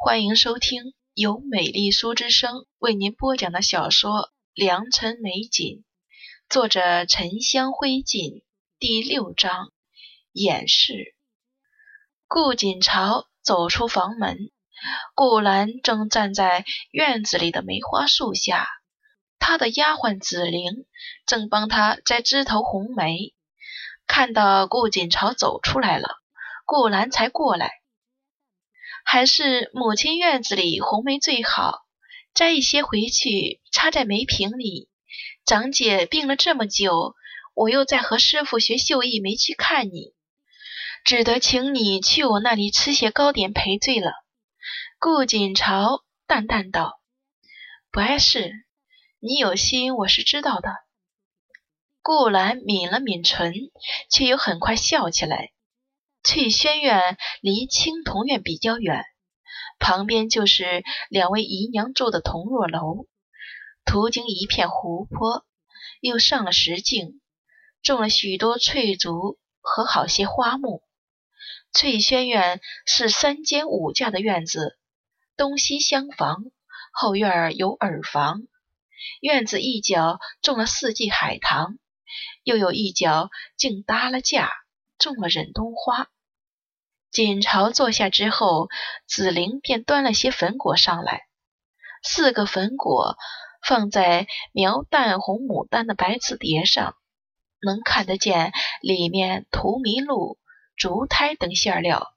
[0.00, 4.12] 欢迎收听由美丽书之声为您播讲的小说
[4.54, 5.66] 《良辰美景》，
[6.48, 8.44] 作者沉香灰烬，
[8.78, 9.72] 第六章
[10.30, 11.16] 掩饰。
[12.28, 14.52] 顾锦朝走出房门，
[15.16, 18.68] 顾兰正站在院子里的梅花树下，
[19.40, 20.86] 他的丫鬟紫菱
[21.26, 23.34] 正帮他摘枝头红梅。
[24.06, 26.08] 看到顾锦朝走出来了，
[26.64, 27.77] 顾兰才过来。
[29.10, 31.86] 还是母亲院子里红梅最好，
[32.34, 34.90] 摘一些回去插在梅瓶里。
[35.46, 37.14] 长姐病了这么久，
[37.54, 40.12] 我又在和师傅学绣艺，没去看你，
[41.06, 44.12] 只得请你去我那里吃些糕点赔罪了。
[44.98, 47.00] 顾锦朝淡淡道
[47.90, 48.52] ：“不碍事，
[49.20, 50.68] 你有心我是知道的。”
[52.04, 53.54] 顾兰抿了抿唇，
[54.10, 55.52] 却又很快笑起来。
[56.28, 59.02] 翠轩院离青铜院比较远，
[59.78, 63.06] 旁边就是两位姨娘住的同若楼。
[63.86, 65.46] 途经一片湖泊，
[66.02, 67.22] 又上了石径，
[67.80, 70.82] 种了许多翠竹和好些花木。
[71.72, 74.78] 翠轩院是三间五架的院子，
[75.34, 76.44] 东西厢房，
[76.92, 78.42] 后院有耳房。
[79.22, 81.78] 院子一角种了四季海棠，
[82.42, 84.50] 又有一角竟搭了架，
[84.98, 86.10] 种了忍冬花。
[87.10, 88.68] 锦朝坐下之后，
[89.06, 91.22] 紫菱便端了些粉果上来。
[92.02, 93.16] 四个粉果
[93.66, 96.94] 放在描淡红牡丹的白瓷碟上，
[97.60, 100.38] 能看得见里面涂麋鹿、
[100.76, 102.14] 竹胎等馅料。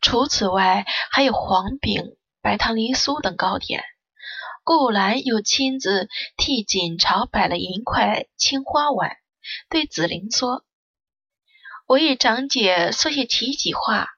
[0.00, 3.82] 除此外，还有黄饼、白糖梨酥等糕点。
[4.64, 9.16] 顾兰又亲自替锦朝摆了银块青花碗，
[9.68, 10.64] 对紫菱说。
[11.88, 14.08] 我与长姐说些提己话，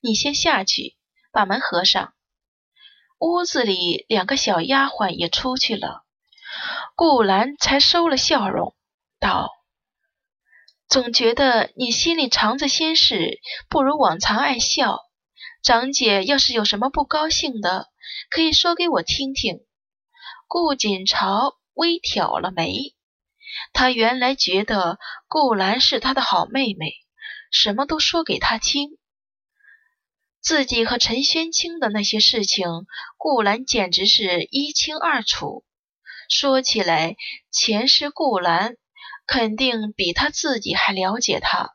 [0.00, 0.96] 你先下去，
[1.32, 2.14] 把门合上。
[3.18, 6.04] 屋子里两个小丫鬟也出去了，
[6.94, 8.76] 顾兰才收了笑容，
[9.18, 9.50] 道
[10.88, 15.00] ：“总觉得你心里藏着心事，不如往常爱笑。
[15.64, 17.88] 长姐要是有什么不高兴的，
[18.30, 19.66] 可以说给我听听。”
[20.46, 22.94] 顾锦朝微挑了眉，
[23.72, 26.92] 他原来觉得顾兰是他的好妹妹。
[27.58, 28.98] 什么都说给他听，
[30.42, 32.68] 自己和陈宣清的那些事情，
[33.16, 35.64] 顾兰简直是一清二楚。
[36.28, 37.16] 说起来，
[37.50, 38.74] 前世顾兰
[39.26, 41.70] 肯定比他自己还了解他。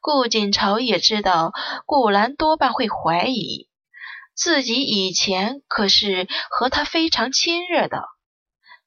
[0.00, 1.52] 顾锦朝也知道，
[1.84, 3.68] 顾兰多半会怀疑
[4.34, 8.04] 自己以前可是和他非常亲热的，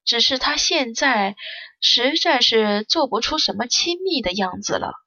[0.04, 1.36] 只是他现在
[1.80, 5.03] 实在是做不出什么亲密的样子了。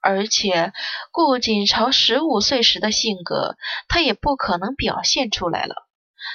[0.00, 0.72] 而且，
[1.10, 3.56] 顾锦朝十五岁时的性格，
[3.88, 5.88] 他也不可能表现出来了。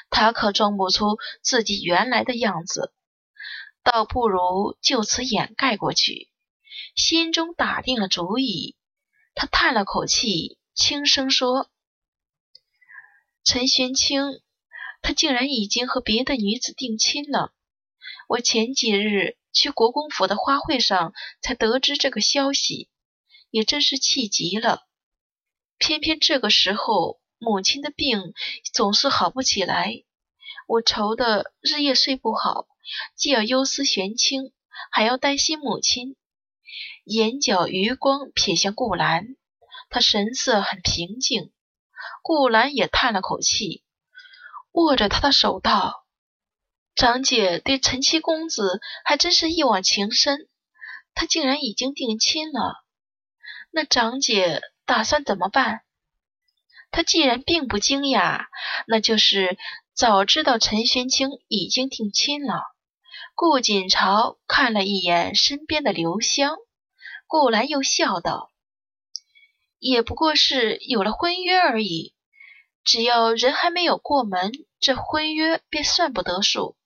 [0.09, 2.93] 他可装不出自己原来的样子，
[3.83, 6.29] 倒不如就此掩盖过去。
[6.95, 8.75] 心中打定了主意，
[9.33, 11.69] 他叹了口气，轻声说
[13.43, 14.41] ：“陈玄清，
[15.01, 17.51] 他竟然已经和别的女子定亲了。
[18.27, 22.89] 我前几日去国公府的花会上，才得知这个消息。”
[23.53, 24.87] 也真是气急了，
[25.77, 28.33] 偏偏这个时候母亲的病
[28.73, 30.03] 总是好不起来，
[30.67, 32.65] 我愁得日夜睡不好，
[33.15, 34.53] 既要忧思玄清，
[34.91, 36.15] 还要担心母亲。
[37.03, 39.35] 眼角余光瞥向顾兰，
[39.91, 41.51] 他神色很平静。
[42.23, 43.83] 顾兰也叹了口气，
[44.71, 46.07] 握着他的手道
[46.95, 50.49] ：“长姐对陈七公子还真是一往情深，
[51.13, 52.82] 他竟然已经定亲了。”
[53.75, 55.81] 那长姐打算怎么办？
[56.91, 58.45] 她既然并不惊讶，
[58.85, 59.57] 那就是
[59.95, 62.61] 早知道陈玄清已经定亲了。
[63.33, 66.55] 顾锦朝看了一眼身边的刘香，
[67.25, 68.51] 顾兰又笑道
[69.79, 72.13] ：“也不过是有了婚约而已，
[72.83, 76.77] 只要人还没有过门，这婚约便算不得数。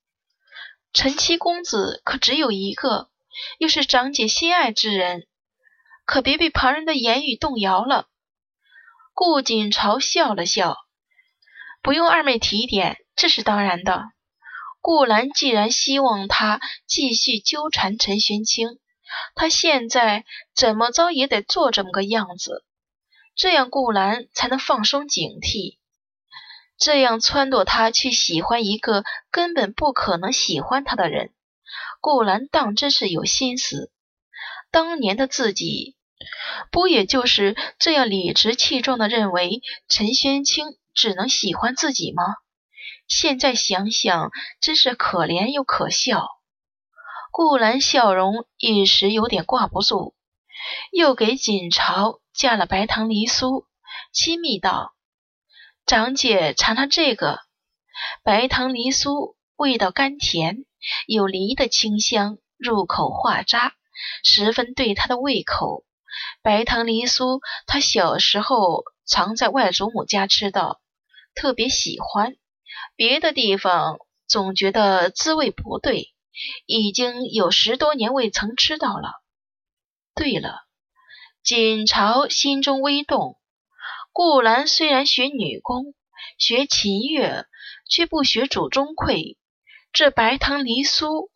[0.93, 3.09] 陈七公子可只有一个，
[3.57, 5.27] 又是长姐心爱之人。”
[6.07, 8.07] 可别被旁人的言语动摇了。
[9.13, 10.77] 顾锦朝笑了笑，
[11.81, 14.05] 不用二妹提点，这是当然的。
[14.79, 18.79] 顾兰既然希望他继续纠缠陈玄清，
[19.35, 20.23] 他现在
[20.55, 22.63] 怎么着也得做这么个样子，
[23.35, 25.77] 这样顾兰才能放松警惕。
[26.77, 31.33] 这样撺掇他去喜欢一个根本不可能喜欢他的人，
[31.99, 33.91] 顾兰当真是有心思。
[34.71, 35.96] 当年的自己。
[36.71, 42.23] 不也就是这样理直气壮地认为陈玄清只能喜欢自己吗？
[43.07, 46.27] 现在想想，真是可怜又可笑。
[47.31, 50.13] 顾兰笑容一时有点挂不住，
[50.91, 53.65] 又给锦朝加了白糖梨酥，
[54.11, 54.93] 亲密道
[55.85, 57.39] ：“长姐尝尝这个
[58.23, 60.65] 白糖梨酥，味道甘甜，
[61.05, 63.73] 有梨的清香，入口化渣，
[64.23, 65.85] 十分对她的胃口。
[66.41, 70.79] 白糖梨酥，她小时候常在外祖母家吃到，
[71.35, 72.35] 特别喜欢。
[72.95, 73.97] 别的地方
[74.27, 76.13] 总觉得滋味不对，
[76.65, 79.13] 已经有十多年未曾吃到了。
[80.15, 80.61] 对了，
[81.43, 83.37] 锦朝心中微动。
[84.11, 85.93] 顾兰虽然学女工，
[86.39, 87.45] 学琴乐，
[87.87, 89.37] 却不学煮中馈。
[89.93, 91.29] 这白糖梨酥，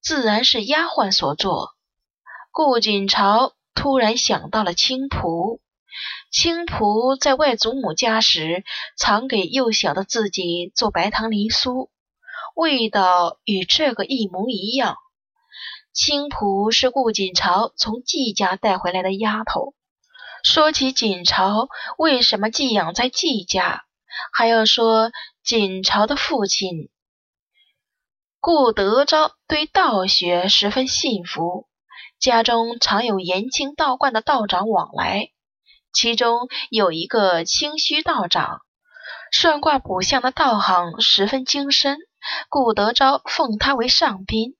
[0.00, 1.70] 自然是丫鬟所做。
[2.50, 5.60] 顾锦朝突然想到了青蒲。
[6.32, 8.64] 青蒲在外祖母家时，
[8.98, 11.88] 常给幼小的自己做白糖梨酥，
[12.56, 14.96] 味道与这个一模一样。
[15.92, 19.74] 青蒲是顾锦朝从季家带回来的丫头。
[20.42, 23.84] 说起锦朝为什么寄养在季家，
[24.32, 25.10] 还要说
[25.42, 26.90] 锦朝的父亲
[28.40, 31.66] 顾德昭对道学十分信服，
[32.18, 35.30] 家中常有延庆道观的道长往来。
[35.92, 38.60] 其中有一个清虚道长，
[39.32, 41.98] 算卦卜相的道行十分精深。
[42.48, 44.56] 顾德昭奉他为上宾，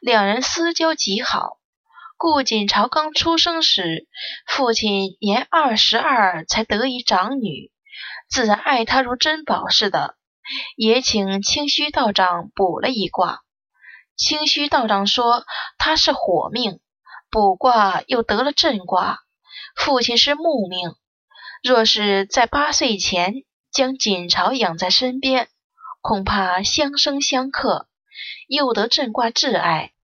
[0.00, 1.58] 两人私交极好。
[2.16, 4.06] 顾锦朝刚出生时，
[4.46, 7.70] 父亲年二十二才得一长女，
[8.30, 10.16] 自然爱她如珍宝似的，
[10.76, 13.40] 也请清虚道长卜了一卦。
[14.16, 15.44] 清虚道长说
[15.78, 16.80] 他是火命，
[17.32, 19.20] 卜卦又得了震卦。
[19.74, 20.94] 父亲是木命，
[21.62, 25.48] 若是在八岁前将锦朝养在身边，
[26.02, 27.88] 恐怕相生相克，
[28.48, 29.94] 又得震卦挚爱，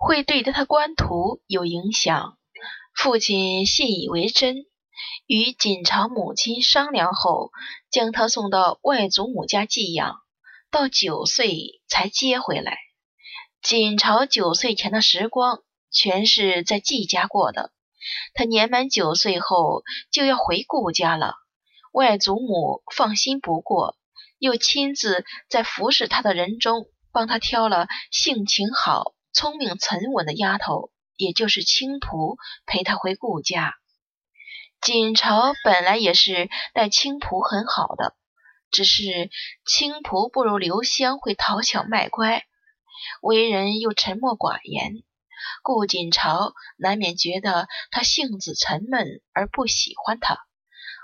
[0.00, 2.38] 会对他官途有影响。
[2.92, 4.66] 父亲信以为真，
[5.26, 7.52] 与锦朝母亲商量后，
[7.88, 10.16] 将他送到外祖母家寄养，
[10.72, 12.78] 到九岁才接回来。
[13.62, 15.60] 锦朝九岁前的时光，
[15.94, 17.72] 全是在季家过的。
[18.34, 21.36] 他年满九岁后就要回顾家了，
[21.92, 23.96] 外祖母放心不过，
[24.38, 32.36] 又亲自在服侍他的人中帮他挑了性情好、聪明沉稳的丫头，也就是青蒲，
[32.66, 33.74] 陪他回顾家。
[34.82, 38.14] 锦朝本来也是待青蒲很好的，
[38.70, 39.30] 只是
[39.64, 42.44] 青蒲不如刘香会讨巧卖乖，
[43.22, 45.04] 为人又沉默寡言。
[45.62, 50.38] 顾锦朝难免觉得他性子沉闷而不喜欢他，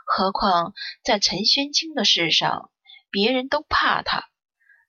[0.07, 2.71] 何况在陈宣清的事上，
[3.11, 4.29] 别人都怕他，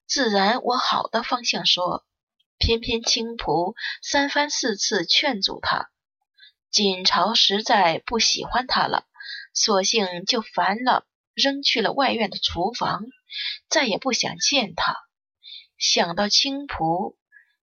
[0.08, 2.06] 自然往好的方向说。
[2.64, 5.90] 偏偏青蒲三番四次劝阻他，
[6.70, 9.06] 锦朝实在不喜欢他了，
[9.52, 13.02] 索性就烦了，扔去了外院的厨房，
[13.68, 14.96] 再也不想见他。
[15.80, 17.18] 想到青蒲。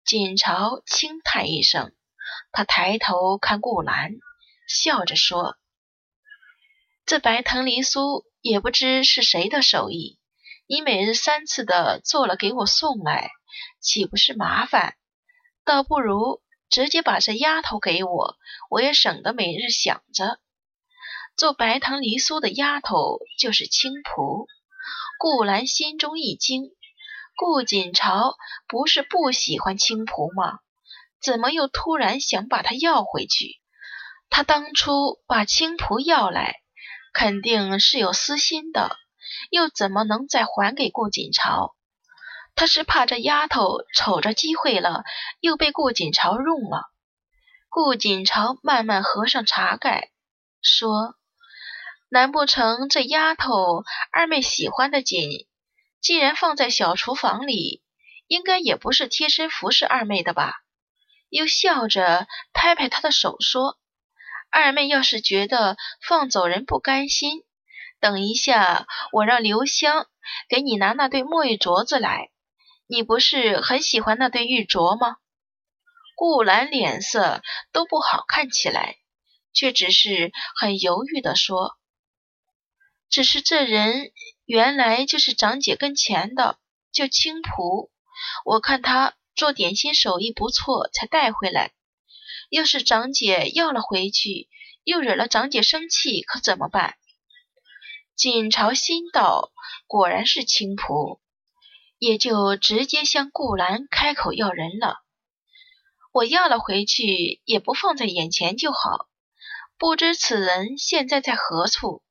[0.04, 1.94] 锦朝轻叹一声，
[2.52, 4.12] 他抬头看顾兰，
[4.68, 5.56] 笑着说
[7.06, 10.18] ：“这白藤梨酥也不知是谁的手艺，
[10.66, 13.30] 你每日三次的做了给我送来，
[13.80, 14.94] 岂不是麻烦？
[15.64, 18.36] 倒不如直接把这丫头给我，
[18.68, 20.38] 我也省得每日想着。
[21.34, 24.48] 做白藤梨酥的丫头就是青蒲。”
[25.18, 26.72] 顾兰心中一惊。
[27.36, 28.36] 顾锦朝
[28.68, 30.60] 不是不喜欢青蒲吗？
[31.20, 33.60] 怎么又突然想把他要回去？
[34.30, 36.56] 他当初把青蒲要来，
[37.12, 38.96] 肯定是有私心的，
[39.50, 41.74] 又怎么能再还给顾锦朝？
[42.54, 45.02] 他是怕这丫头瞅着机会了，
[45.40, 46.90] 又被顾锦朝用了。
[47.68, 50.10] 顾锦朝慢慢合上茶盖，
[50.62, 51.16] 说
[52.08, 55.48] ：“难不成这丫头二妹喜欢的紧？”
[56.04, 57.82] 既然放在小厨房里，
[58.26, 60.52] 应该也不是贴身服侍二妹的吧？
[61.30, 63.78] 又笑着拍拍她的手说
[64.52, 67.42] ：“二妹要是觉得放走人不甘心，
[68.00, 70.06] 等一下我让刘香
[70.50, 72.28] 给你拿那对墨玉镯子来。
[72.86, 75.16] 你不是很喜欢那对玉镯吗？”
[76.16, 77.40] 顾兰脸色
[77.72, 78.98] 都不好看起来，
[79.54, 81.78] 却只是很犹豫地说
[83.08, 84.12] ：“只是这人。”
[84.46, 86.58] 原来就是长姐跟前的，
[86.92, 87.90] 叫青蒲。
[88.44, 91.72] 我看他做点心手艺不错，才带回来。
[92.50, 94.48] 要是长姐要了回去，
[94.84, 96.96] 又惹了长姐生气，可怎么办？
[98.14, 99.52] 锦朝心道
[99.88, 101.20] ：“果然是青蒲。”
[101.98, 104.98] 也就直接向顾兰开口要人了。
[106.12, 109.08] 我要了回去，也不放在眼前就好。
[109.78, 112.02] 不知此人现在在何处？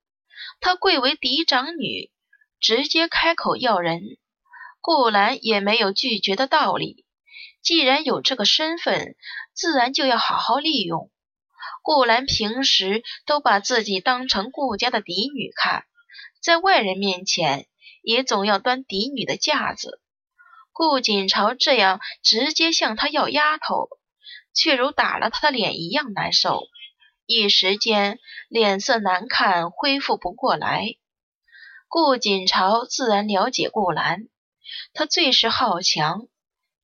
[0.59, 2.11] 他贵为嫡长女，
[2.63, 4.01] 直接开口要人，
[4.81, 7.05] 顾兰也没有拒绝的道理。
[7.61, 9.15] 既然有这个身份，
[9.53, 11.11] 自然就要好好利用。
[11.83, 15.83] 顾兰平时都把自己当成顾家的嫡女看，
[16.41, 17.67] 在外人面前。
[18.05, 20.01] 也总要端嫡女的架子。
[20.73, 23.87] 顾锦朝这样直接向他要丫头，
[24.53, 26.63] 却如打了他的脸一样难受，
[27.25, 30.97] 一时间脸色难看，恢复不过来。
[31.93, 34.27] 顾锦朝自然了解顾兰，
[34.95, 36.27] 他最是好强，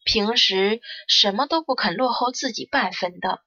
[0.04, 3.42] 平时什么都不肯落后自己半分的。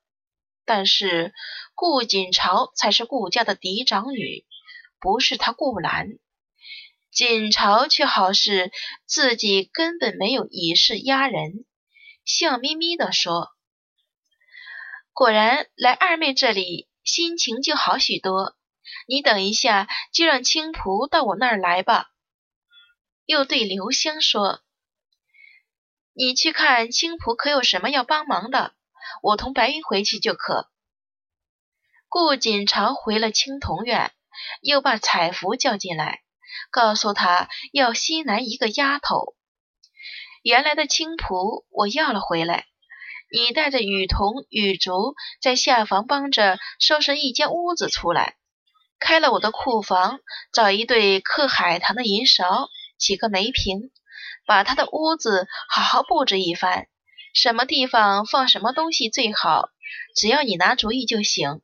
[0.64, 1.32] 但是
[1.76, 4.44] 顾锦朝才是顾家的嫡长女，
[4.98, 6.08] 不是他顾兰。
[7.12, 8.72] 锦朝却好似
[9.06, 11.64] 自己根本没有以势压人，
[12.24, 13.50] 笑眯眯地说
[15.14, 18.56] ：“果然来二妹这里，心情就好许多。
[19.06, 22.10] 你等一下就让青仆到我那儿来吧。”
[23.26, 24.62] 又对刘香说
[26.12, 28.74] ：“你去看青仆可有什么要帮忙的，
[29.22, 30.70] 我同白云回去就可。”
[32.08, 34.12] 顾锦朝回了青铜院，
[34.60, 36.22] 又把彩福叫进来。
[36.70, 39.34] 告诉他要西南一个丫头，
[40.42, 42.66] 原来的青仆我要了回来。
[43.30, 48.36] 你带着雨桐、雨竹在下房帮着收拾一间屋子出来，
[49.02, 50.20] 开了我的库房，
[50.52, 52.68] 找一对刻海棠的银勺，
[52.98, 53.90] 几个梅瓶，
[54.46, 56.86] 把他的屋子好好布置一番。
[57.34, 59.70] 什么地方放什么东西最好，
[60.14, 61.62] 只要你拿主意就行。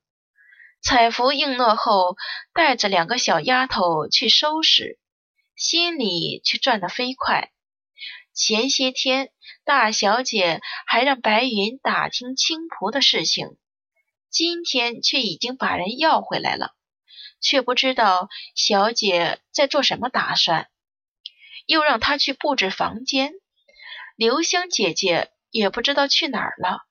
[0.82, 2.16] 彩福应诺后，
[2.52, 4.98] 带着两个小丫头去收拾，
[5.56, 7.52] 心里却转得飞快。
[8.34, 9.30] 前些天
[9.64, 13.56] 大小姐还让白云打听青仆的事情，
[14.30, 16.74] 今天却已经把人要回来了，
[17.40, 20.68] 却不知道小姐在做什么打算，
[21.66, 23.32] 又让她去布置房间。
[24.16, 26.82] 留香姐姐也不知道去哪儿了。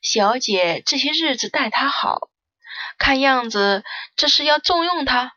[0.00, 2.30] 小姐这些日子待她好。
[2.98, 3.84] 看样子
[4.16, 5.32] 这是要重用他，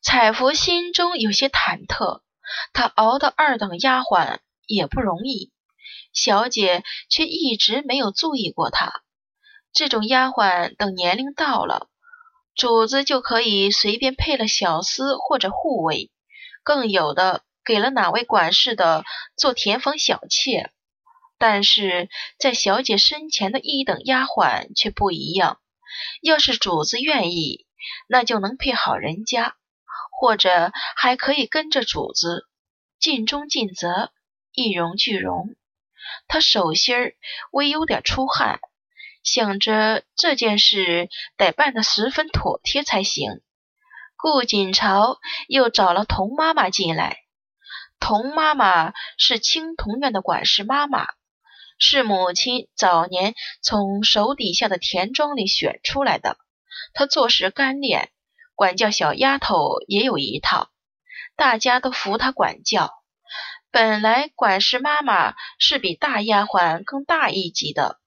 [0.00, 2.22] 彩芙心中有些忐忑。
[2.72, 5.52] 她熬到二等丫鬟也不容易，
[6.12, 9.02] 小姐却一直没有注意过她。
[9.72, 11.88] 这种丫鬟等年龄到了，
[12.54, 16.10] 主子就可以随便配了小厮或者护卫，
[16.62, 19.04] 更有的给了哪位管事的
[19.36, 20.70] 做田房小妾。
[21.36, 22.08] 但是
[22.38, 25.60] 在小姐身前的一等丫鬟却不一样。
[26.22, 27.66] 要是主子愿意，
[28.08, 29.56] 那就能配好人家，
[30.12, 32.46] 或者还可以跟着主子，
[33.00, 34.10] 尽忠尽责，
[34.52, 35.54] 一荣俱荣。
[36.28, 37.14] 他手心儿
[37.50, 38.60] 微有点出汗，
[39.24, 43.40] 想着这件事得办得十分妥帖才行。
[44.16, 47.18] 顾锦朝又找了童妈妈进来，
[47.98, 51.06] 童妈妈是青铜院的管事妈妈。
[51.76, 56.38] 是母亲早年从手底下的田庄里选出来的。
[56.92, 58.10] 她做事干练，
[58.54, 60.70] 管教小丫头也有一套，
[61.34, 62.92] 大家都服她管教。
[63.72, 67.98] 本来管事妈妈是比大丫鬟更大一级的，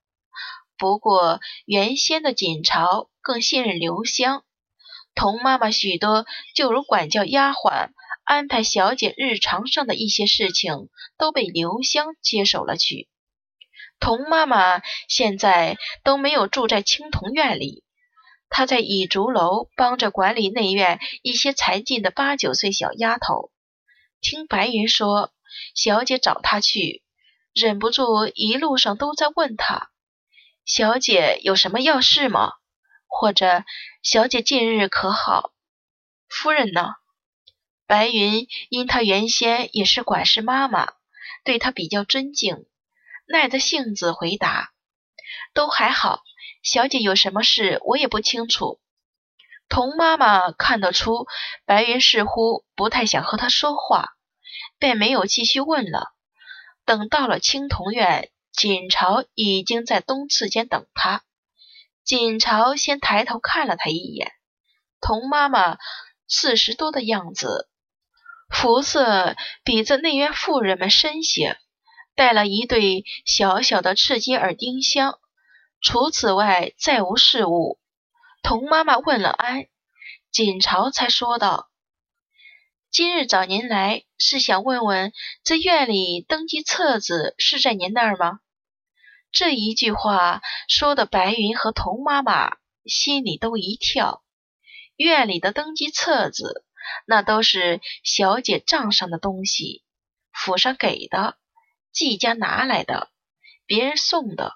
[0.78, 4.44] 不过原先的锦朝更信任刘香，
[5.16, 7.90] 童妈妈许多就如管教丫鬟、
[8.24, 13.10] 安排小姐日常上的一些事情，都被刘香接手了去。
[14.00, 17.84] 童妈妈现在都没有住在青铜院里，
[18.50, 23.52] 她在倚竹楼帮着管理内院一些才进的八九岁小丫头。
[24.22, 25.32] 听白云说，
[25.74, 27.02] 小姐找她去，
[27.56, 29.90] 忍不住一路上都在问她
[30.68, 32.52] ：“小姐有什么要事吗？
[33.08, 33.64] 或者
[34.04, 35.54] 小姐近日可好？
[36.28, 36.96] 夫人呢？”
[37.88, 40.92] 白云因她原先也是管事妈妈，
[41.46, 42.66] 对她比较尊敬。
[43.30, 44.74] 耐着性子回答
[45.56, 46.22] ：“都还好，
[46.64, 48.82] 小姐有什么事我也不清楚。”
[49.70, 51.28] 童妈妈看得出
[51.66, 54.18] 白云似乎不太想和她说话，
[54.80, 56.14] 便没有继续问了。
[56.84, 61.24] 等到了青铜院，锦朝已经在东次间等他。
[62.04, 64.32] 锦朝先抬头看了他一眼，
[65.00, 65.78] 童妈妈
[66.28, 67.70] 四十多的样子，
[68.50, 71.60] 肤色比这内院妇人们深些。
[72.16, 75.20] 带了一对小小的赤金耳钉香，
[75.82, 77.80] 除此外再无事物。
[78.42, 79.68] 童妈妈问了安，
[80.32, 81.70] 锦朝才说道
[82.90, 88.40] ：“今日找您来，是想问问这院里登记册子是在您那儿吗？
[89.32, 94.24] 这一句话说的，白云和童妈妈心里都一跳。
[94.96, 96.66] 院里的登记册子，
[97.06, 99.84] 那都是小姐账上的东西，
[100.32, 101.38] 府上给的，
[101.92, 103.12] 季家拿来的，
[103.66, 104.54] 别人送的。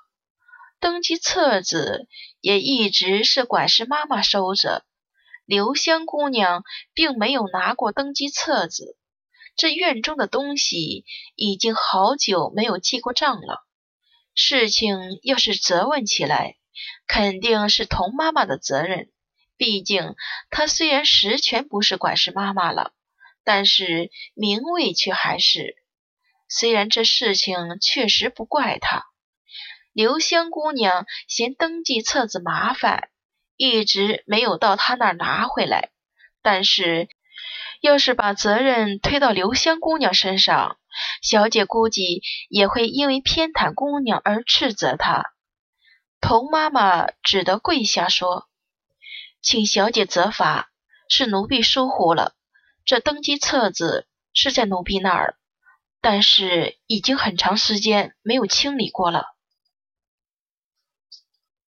[0.80, 2.08] 登记册子
[2.40, 4.84] 也一直是管事妈妈收着。
[5.46, 6.64] 留香姑娘
[6.94, 8.98] 并没有拿过登记册子，
[9.56, 11.04] 这院中的东西
[11.36, 13.68] 已经好久没有记过账了。
[14.44, 16.58] 事情要是责问起来，
[17.06, 19.12] 肯定是童妈妈的责任。
[19.56, 20.16] 毕竟
[20.50, 22.92] 她虽然实权不是管事妈妈了，
[23.44, 25.76] 但是名位却还是。
[26.50, 29.06] 虽然这事情确实不怪她，
[29.94, 33.10] 留香姑娘嫌登记册子麻烦。
[33.58, 35.92] 一直没有到他那儿拿回来，
[36.42, 37.10] 但是
[37.82, 40.78] 要是把责任推到留香姑娘身上，
[41.22, 45.26] 小姐估计也会因为偏袒姑娘而斥责她。
[46.20, 48.48] 童妈妈只得跪下说
[49.42, 50.70] ：“请小姐责罚，
[51.10, 52.36] 是奴婢疏忽了。
[52.86, 55.36] 这登基册子是在奴婢那儿，
[56.02, 59.26] 但是已经很长时间没有清理过了。”